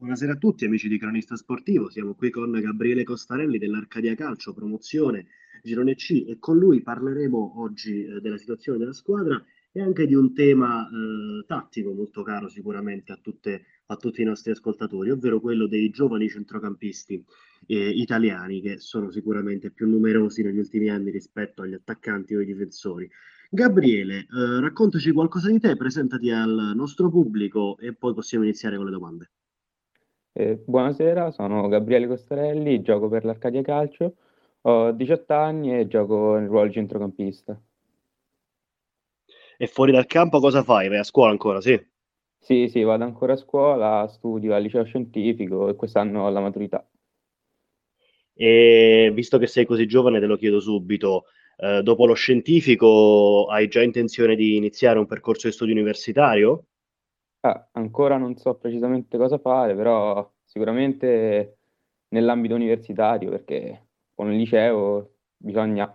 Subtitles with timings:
[0.00, 5.26] Buonasera a tutti amici di Cronista Sportivo, siamo qui con Gabriele Costarelli dell'Arcadia Calcio, promozione
[5.62, 10.14] Girone C e con lui parleremo oggi eh, della situazione della squadra e anche di
[10.14, 15.38] un tema eh, tattico molto caro sicuramente a, tutte, a, tutti i nostri ascoltatori, ovvero
[15.38, 17.22] quello dei giovani centrocampisti
[17.66, 22.46] eh, italiani che sono sicuramente più numerosi negli ultimi anni rispetto agli attaccanti o ai
[22.46, 23.06] difensori.
[23.50, 28.86] Gabriele, eh, raccontaci qualcosa di te, presentati al nostro pubblico e poi possiamo iniziare con
[28.86, 29.30] le domande.
[30.32, 34.14] Eh, buonasera, sono Gabriele Costarelli, gioco per l'Arcadia Calcio,
[34.62, 37.60] ho 18 anni e gioco nel ruolo di centrocampista.
[39.56, 40.88] E fuori dal campo cosa fai?
[40.88, 41.80] Vai a scuola ancora, sì?
[42.38, 46.86] Sì, sì, vado ancora a scuola, studio al liceo scientifico e quest'anno ho la maturità.
[48.34, 51.24] E visto che sei così giovane, te lo chiedo subito,
[51.58, 56.64] eh, dopo lo scientifico hai già intenzione di iniziare un percorso di studio universitario?
[57.42, 61.56] Ah, ancora non so precisamente cosa fare, però sicuramente
[62.08, 65.90] nell'ambito universitario, perché con il liceo bisogna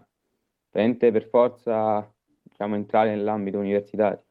[1.11, 4.23] per forza diciamo, entrare nell'ambito universitario.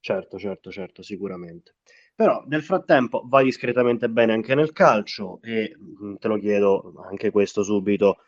[0.00, 1.74] Certo, certo, certo, sicuramente.
[2.14, 7.30] Però nel frattempo vai discretamente bene anche nel calcio e mm, te lo chiedo anche
[7.30, 8.18] questo subito.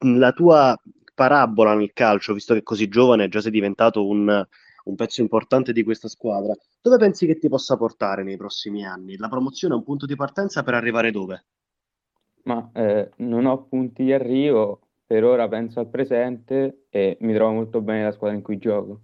[0.00, 0.78] La tua
[1.14, 4.46] parabola nel calcio, visto che così giovane già sei diventato un
[4.86, 9.16] un pezzo importante di questa squadra, dove pensi che ti possa portare nei prossimi anni?
[9.16, 11.46] La promozione è un punto di partenza per arrivare dove?
[12.44, 17.52] Ma eh, non ho punti di arrivo, per ora penso al presente e mi trovo
[17.52, 19.00] molto bene la squadra in cui gioco.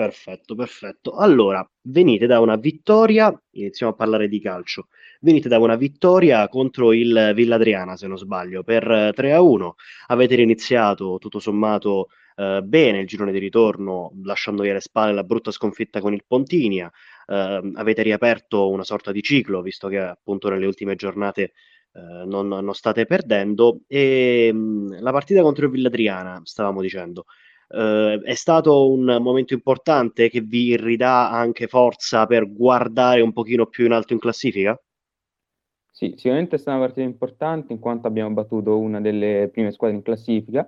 [0.00, 1.12] Perfetto, perfetto.
[1.12, 4.88] Allora, venite da una vittoria, iniziamo a parlare di calcio.
[5.20, 9.74] Venite da una vittoria contro il Villadriana, se non sbaglio, per 3 a 1.
[10.06, 12.08] Avete iniziato tutto sommato
[12.40, 16.24] eh, bene il girone di ritorno, lasciando via le spalle la brutta sconfitta con il
[16.26, 16.90] Pontinia.
[17.26, 21.52] Eh, avete riaperto una sorta di ciclo, visto che appunto nelle ultime giornate
[21.92, 23.80] eh, non, non, state perdendo.
[23.86, 27.26] E mh, mm, la partita contro il Villadriana, stavamo dicendo,
[27.68, 33.66] eh, è stato un momento importante che vi ridà anche forza per guardare un pochino
[33.66, 34.80] più in alto in classifica?
[35.92, 39.96] Sì, sicuramente è stata una partita importante in quanto abbiamo battuto una delle prime squadre
[39.96, 40.66] in classifica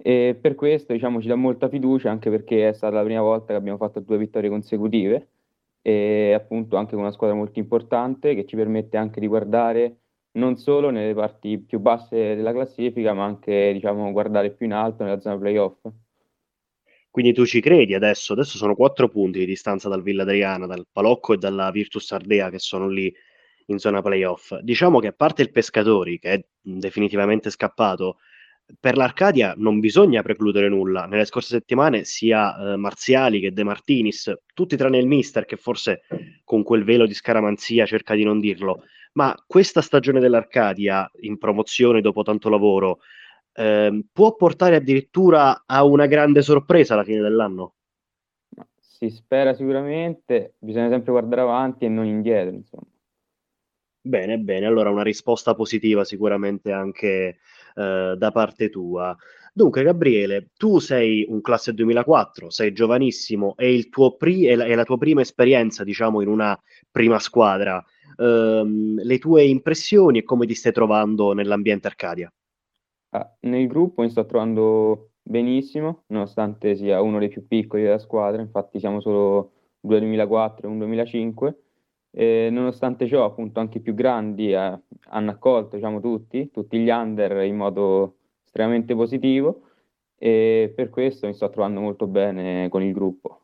[0.00, 3.48] e per questo diciamo, ci dà molta fiducia anche perché è stata la prima volta
[3.48, 5.28] che abbiamo fatto due vittorie consecutive
[5.82, 9.96] e appunto anche con una squadra molto importante che ci permette anche di guardare
[10.32, 15.02] non solo nelle parti più basse della classifica ma anche diciamo, guardare più in alto
[15.02, 15.80] nella zona playoff.
[17.10, 18.34] Quindi tu ci credi adesso?
[18.34, 22.50] Adesso sono quattro punti di distanza dal Villa Adriana, dal Palocco e dalla Virtus Ardea
[22.50, 23.12] che sono lì
[23.66, 24.56] in zona playoff.
[24.60, 28.18] Diciamo che a parte il Pescatori che è definitivamente scappato,
[28.78, 31.06] per l'Arcadia non bisogna precludere nulla.
[31.06, 36.02] Nelle scorse settimane sia eh, Marziali che De Martinis, tutti tranne il mister che forse
[36.44, 42.00] con quel velo di scaramanzia cerca di non dirlo, ma questa stagione dell'Arcadia in promozione
[42.00, 42.98] dopo tanto lavoro
[43.52, 47.74] eh, può portare addirittura a una grande sorpresa alla fine dell'anno?
[48.78, 52.86] Si spera sicuramente, bisogna sempre guardare avanti e non indietro, insomma.
[54.00, 57.38] Bene, bene, allora una risposta positiva sicuramente anche
[57.78, 59.16] eh, da parte tua.
[59.52, 63.68] Dunque, Gabriele, tu sei un classe 2004, sei giovanissimo, è,
[64.16, 67.84] pri- è, la, è la tua prima esperienza, diciamo, in una prima squadra.
[68.16, 72.32] Um, le tue impressioni e come ti stai trovando nell'ambiente Arcadia?
[73.10, 78.42] Ah, nel gruppo mi sto trovando benissimo, nonostante sia uno dei più piccoli della squadra,
[78.42, 81.62] infatti siamo solo due 2004 e un 2005
[82.10, 84.80] e nonostante ciò, appunto, anche i più grandi eh,
[85.10, 89.62] hanno accolto diciamo, tutti, tutti gli under in modo estremamente positivo
[90.16, 93.42] e per questo mi sto trovando molto bene con il gruppo.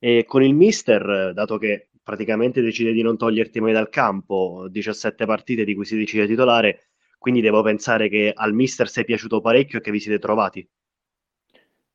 [0.00, 5.26] E con il mister, dato che praticamente decide di non toglierti mai dal campo, 17
[5.26, 6.88] partite di cui si decide titolare,
[7.18, 10.68] quindi devo pensare che al mister sei piaciuto parecchio e che vi siete trovati.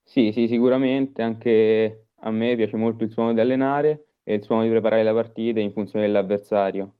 [0.03, 4.43] Sì, sì, sicuramente, anche a me piace molto il suo modo di allenare e il
[4.43, 6.95] suo modo di preparare la partita in funzione dell'avversario.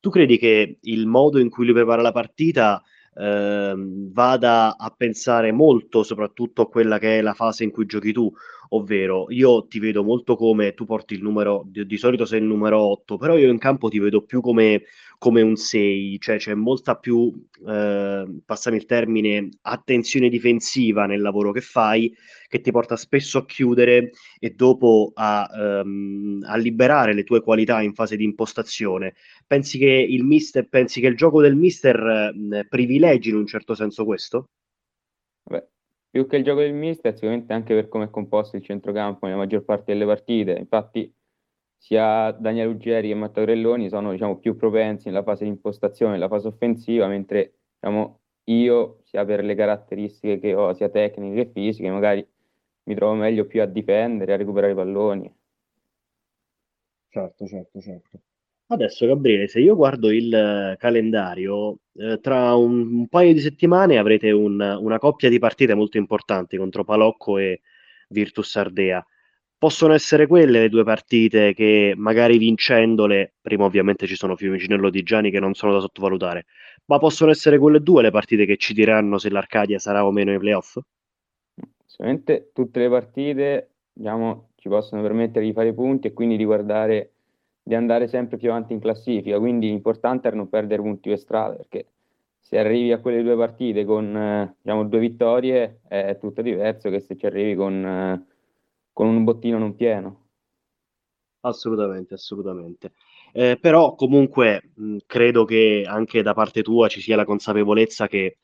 [0.00, 2.82] Tu credi che il modo in cui lui prepara la partita
[3.16, 8.12] eh, vada a pensare molto soprattutto a quella che è la fase in cui giochi
[8.12, 8.30] tu,
[8.70, 12.46] ovvero io ti vedo molto come tu porti il numero, di, di solito sei il
[12.46, 14.82] numero 8, però io in campo ti vedo più come,
[15.24, 17.32] come un 6, cioè c'è molta più,
[17.66, 22.14] eh, passami il termine, attenzione difensiva nel lavoro che fai,
[22.46, 27.80] che ti porta spesso a chiudere e dopo a, ehm, a liberare le tue qualità
[27.80, 29.14] in fase di impostazione.
[29.46, 33.74] Pensi che il mister, pensi che il gioco del mister eh, privilegi in un certo
[33.74, 34.50] senso questo?
[35.42, 35.66] Beh,
[36.10, 39.38] più che il gioco del mister, sicuramente anche per come è composto il centrocampo nella
[39.38, 40.52] maggior parte delle partite.
[40.52, 41.10] Infatti,
[41.84, 46.28] sia Daniele Ruggeri che Matteo Grelloni sono diciamo, più propensi nella fase di impostazione, nella
[46.28, 51.90] fase offensiva, mentre diciamo, io, sia per le caratteristiche che ho, sia tecniche che fisiche,
[51.90, 52.26] magari
[52.84, 55.34] mi trovo meglio più a difendere, a recuperare i palloni.
[57.10, 58.20] Certo, certo, certo.
[58.68, 63.98] Adesso Gabriele, se io guardo il eh, calendario, eh, tra un, un, paio di settimane
[63.98, 67.60] avrete un, una coppia di partite molto importanti contro Palocco e
[68.08, 69.04] Virtus Ardea.
[69.64, 74.76] Possono essere quelle le due partite che magari vincendole, prima ovviamente ci sono Fiumicino e
[74.76, 76.44] Lodigiani che non sono da sottovalutare,
[76.84, 80.32] ma possono essere quelle due le partite che ci diranno se l'Arcadia sarà o meno
[80.32, 80.76] nei playoff?
[81.86, 87.12] Sicuramente tutte le partite diciamo, ci possono permettere di fare punti e quindi di guardare
[87.62, 91.54] di andare sempre più avanti in classifica, quindi l'importante è non perdere punti per strada,
[91.54, 91.86] perché
[92.38, 97.00] se arrivi a quelle due partite con eh, diciamo, due vittorie è tutto diverso che
[97.00, 98.33] se ci arrivi con, eh,
[98.94, 100.28] con un bottino non pieno.
[101.40, 102.92] Assolutamente, assolutamente.
[103.32, 108.38] Eh, però comunque mh, credo che anche da parte tua ci sia la consapevolezza che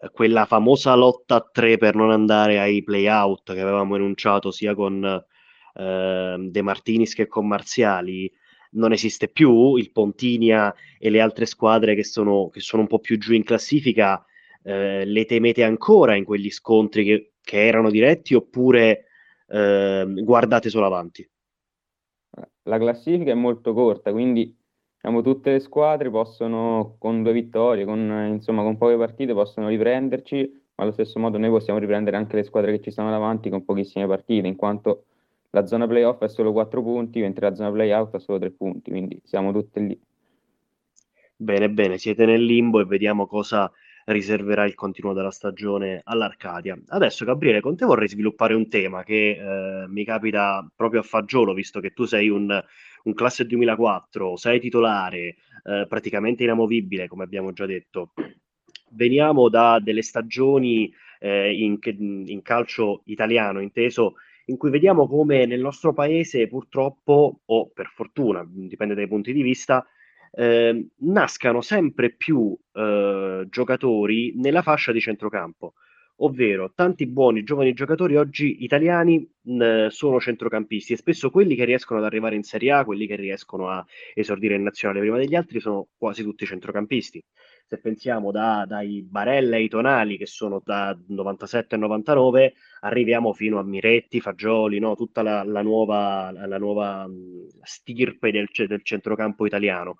[0.00, 4.74] eh, quella famosa lotta a tre per non andare ai play-out che avevamo enunciato sia
[4.74, 5.04] con
[5.74, 8.30] eh, De Martinis che con Marziali
[8.72, 12.98] non esiste più, il Pontinia e le altre squadre che sono, che sono un po'
[12.98, 14.24] più giù in classifica,
[14.62, 19.06] eh, le temete ancora in quegli scontri che, che erano diretti oppure
[19.46, 21.28] eh, guardate solo avanti?
[22.62, 24.56] La classifica è molto corta, quindi
[24.94, 30.62] diciamo, tutte le squadre possono, con due vittorie, con, insomma, con poche partite, possono riprenderci,
[30.76, 33.64] ma allo stesso modo noi possiamo riprendere anche le squadre che ci stanno davanti con
[33.64, 35.04] pochissime partite, in quanto
[35.50, 38.90] la zona playoff è solo 4 punti, mentre la zona playout è solo 3 punti,
[38.90, 40.00] quindi siamo tutti lì.
[41.36, 43.70] Bene, bene, siete nel limbo e vediamo cosa
[44.06, 46.78] riserverà il continuo della stagione all'Arcadia.
[46.88, 51.54] Adesso, Gabriele, con te vorrei sviluppare un tema che eh, mi capita proprio a fagiolo,
[51.54, 52.62] visto che tu sei un,
[53.04, 58.12] un classe 2004, sei titolare, eh, praticamente inamovibile, come abbiamo già detto.
[58.90, 61.78] Veniamo da delle stagioni eh, in,
[62.26, 64.14] in calcio italiano, inteso
[64.46, 69.42] in cui vediamo come nel nostro paese purtroppo, o per fortuna, dipende dai punti di
[69.42, 69.86] vista,
[70.36, 75.74] eh, nascano sempre più eh, giocatori nella fascia di centrocampo,
[76.16, 82.00] ovvero tanti buoni giovani giocatori oggi italiani mh, sono centrocampisti e spesso quelli che riescono
[82.00, 83.84] ad arrivare in Serie A, quelli che riescono a
[84.14, 87.22] esordire in nazionale prima degli altri, sono quasi tutti centrocampisti
[87.66, 93.58] se pensiamo da, dai Barella ai Tonali che sono da 97 a 99, arriviamo fino
[93.58, 94.94] a Miretti, Fagioli, no?
[94.94, 97.08] tutta la, la, nuova, la nuova
[97.62, 99.96] stirpe del, del, centrocampo italiano.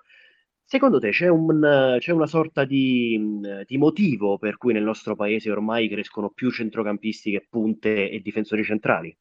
[0.66, 5.50] Secondo te c'è, un, c'è una sorta di, di, motivo per cui nel nostro paese
[5.50, 9.14] ormai crescono più centrocampisti che punte e difensori centrali?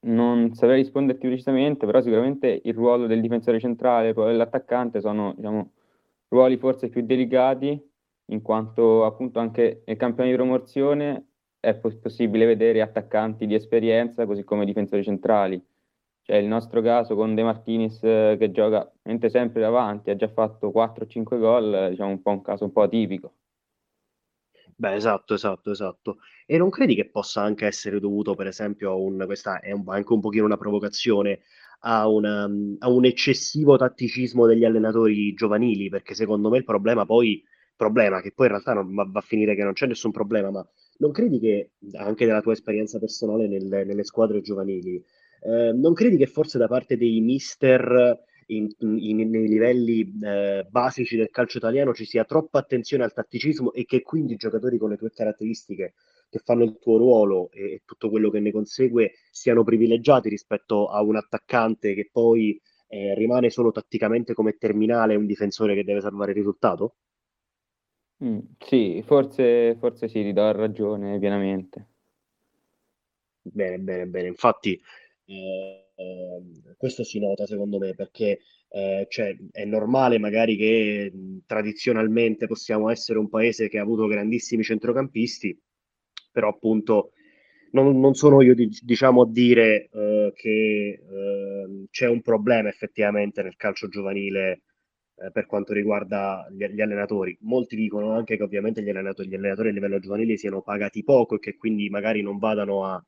[0.00, 5.72] Non saprei risponderti precisamente, però sicuramente il ruolo del difensore centrale e dell'attaccante sono diciamo,
[6.28, 7.82] ruoli forse più delicati,
[8.26, 11.28] in quanto appunto anche nel campione di promozione
[11.60, 15.62] è poss- possibile vedere attaccanti di esperienza così come difensori centrali.
[16.24, 18.90] Cioè il nostro caso con De Martinis eh, che gioca
[19.28, 23.34] sempre davanti, ha già fatto 4-5 gol, diciamo un po' un caso un po' atipico.
[24.76, 26.18] Beh, esatto, esatto, esatto.
[26.46, 29.84] E non credi che possa anche essere dovuto, per esempio, a un, questa è un,
[29.86, 31.40] anche un pochino una provocazione,
[31.80, 32.44] a, una,
[32.78, 35.88] a un eccessivo tatticismo degli allenatori giovanili?
[35.88, 37.42] Perché secondo me il problema poi,
[37.76, 40.50] problema che poi in realtà non, va, va a finire che non c'è nessun problema,
[40.50, 40.66] ma
[40.98, 45.02] non credi che, anche dalla tua esperienza personale nelle, nelle squadre giovanili,
[45.44, 51.16] eh, non credi che forse da parte dei mister in, in, nei livelli eh, basici
[51.16, 54.90] del calcio italiano ci sia troppa attenzione al tatticismo e che quindi i giocatori con
[54.90, 55.94] le tue caratteristiche
[56.30, 60.88] che fanno il tuo ruolo e, e tutto quello che ne consegue siano privilegiati rispetto
[60.88, 66.00] a un attaccante che poi eh, rimane solo tatticamente come terminale un difensore che deve
[66.00, 66.96] salvare il risultato?
[68.24, 71.88] Mm, sì, forse, forse sì, ti do ragione pienamente.
[73.42, 74.28] Bene, bene, bene.
[74.28, 74.80] Infatti,
[75.26, 81.44] eh, eh, questo si nota secondo me perché eh, cioè, è normale magari che mh,
[81.46, 85.58] tradizionalmente possiamo essere un paese che ha avuto grandissimi centrocampisti,
[86.32, 87.12] però appunto
[87.72, 93.56] non, non sono io diciamo a dire eh, che eh, c'è un problema effettivamente nel
[93.56, 94.62] calcio giovanile
[95.16, 97.36] eh, per quanto riguarda gli, gli, allenatori.
[97.42, 101.36] Molti dicono anche che ovviamente gli allenatori, gli allenatori a livello giovanile siano pagati poco
[101.36, 103.04] e che quindi magari non vadano a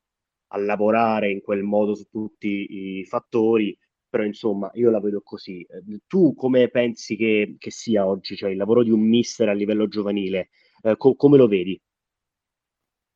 [0.49, 3.77] a lavorare in quel modo su tutti i fattori,
[4.09, 5.63] però insomma io la vedo così.
[5.63, 9.53] Eh, tu come pensi che, che sia oggi, cioè il lavoro di un mister a
[9.53, 10.51] livello giovanile,
[10.83, 11.81] eh, co- come lo vedi?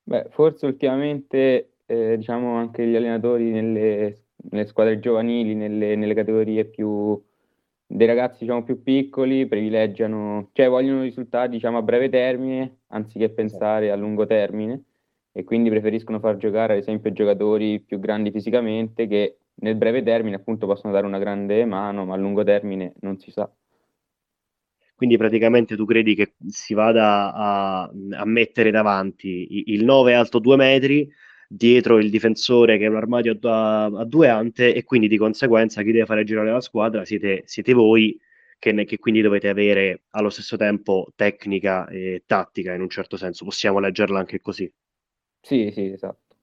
[0.03, 6.65] Beh, forse ultimamente eh, diciamo anche gli allenatori nelle, nelle squadre giovanili, nelle, nelle categorie
[6.67, 7.23] più
[7.87, 13.91] dei ragazzi diciamo, più piccoli privilegiano, cioè vogliono risultati diciamo, a breve termine anziché pensare
[13.91, 14.85] a lungo termine
[15.33, 20.37] e quindi preferiscono far giocare ad esempio giocatori più grandi fisicamente che nel breve termine
[20.37, 23.51] appunto possono dare una grande mano, ma a lungo termine non si sa.
[24.95, 30.57] Quindi praticamente tu credi che si vada a, a mettere davanti il 9 alto 2
[30.57, 31.11] metri,
[31.49, 35.83] dietro il difensore che è un armadio a, a, due ante e quindi di conseguenza
[35.83, 38.19] chi deve fare girare la squadra siete, siete voi
[38.59, 43.45] che, che, quindi dovete avere allo stesso tempo tecnica e tattica in un certo senso.
[43.45, 44.71] Possiamo leggerla anche così.
[45.43, 46.37] Sì, sì, esatto.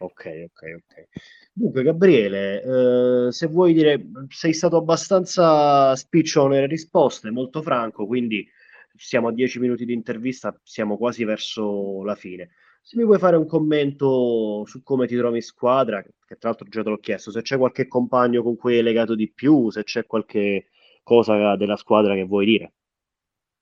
[0.00, 1.08] Ok, ok, ok.
[1.52, 8.46] Dunque, Gabriele, eh, se vuoi dire, sei stato abbastanza spiccione nelle risposte, molto franco, quindi
[8.94, 12.50] siamo a dieci minuti di intervista, siamo quasi verso la fine.
[12.80, 16.68] Se mi vuoi fare un commento su come ti trovi in squadra, che tra l'altro
[16.68, 19.82] già te l'ho chiesto, se c'è qualche compagno con cui hai legato di più, se
[19.82, 20.68] c'è qualche
[21.02, 22.72] cosa della squadra che vuoi dire.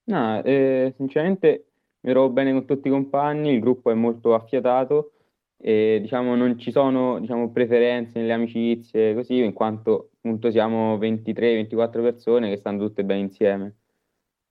[0.05, 1.66] No, eh, sinceramente
[2.07, 5.11] mi trovo bene con tutti i compagni, il gruppo è molto affiatato
[5.57, 12.01] e diciamo non ci sono diciamo, preferenze nelle amicizie così, in quanto appunto siamo 23-24
[12.01, 13.75] persone che stanno tutte bene insieme.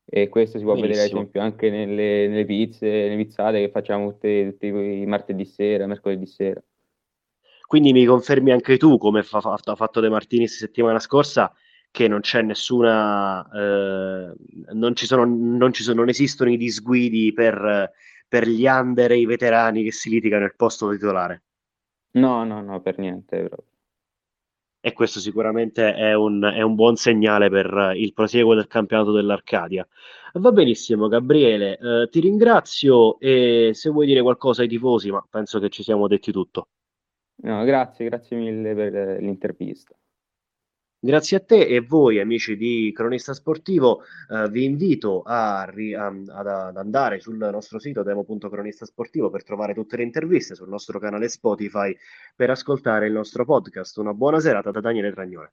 [0.04, 0.94] E questo si può Benissimo.
[0.94, 5.46] vedere ad esempio anche nelle, nelle pizze, nelle pizzate che facciamo tutti, tutti i martedì
[5.46, 6.62] sera, mercoledì sera.
[7.66, 11.52] Quindi mi confermi anche tu, come fa, fa, ha fatto De Martinis settimana scorsa,
[11.96, 14.34] che non c'è nessuna, eh,
[14.74, 17.90] non, ci sono, non, ci sono, non esistono i disguidi per,
[18.28, 21.42] per gli under e i veterani che si litigano nel posto titolare.
[22.16, 23.38] No, no, no, per niente.
[23.38, 23.64] Proprio
[24.78, 29.88] e questo sicuramente è un, è un, buon segnale per il prosieguo del campionato dell'Arcadia.
[30.34, 35.58] Va benissimo, Gabriele, eh, ti ringrazio e se vuoi dire qualcosa ai tifosi, ma penso
[35.60, 36.68] che ci siamo detti tutto.
[37.36, 39.96] No, grazie, grazie mille per l'intervista.
[40.98, 46.46] Grazie a te e voi amici di Cronista Sportivo, eh, vi invito a, a, ad,
[46.46, 51.94] ad, andare sul nostro sito demo.cronistasportivo per trovare tutte le interviste sul nostro canale Spotify
[52.34, 53.98] per ascoltare il nostro podcast.
[53.98, 55.52] Una buona serata da Daniele Tragnone.